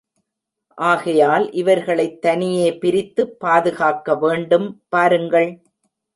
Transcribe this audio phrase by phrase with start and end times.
[0.77, 5.49] ஆகையால் இவர்களைத் தனியே பிரித்து பாதுகாக்கவேண்டும் பாருங்கள்!